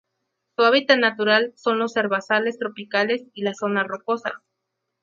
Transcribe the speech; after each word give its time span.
Su 0.57 0.63
hábitat 0.63 0.97
natural 0.97 1.53
son 1.55 1.77
los 1.77 1.95
herbazales 1.95 2.57
tropicales 2.57 3.21
y 3.35 3.43
las 3.43 3.59
zonas 3.59 3.85
rocosas. 3.85 4.33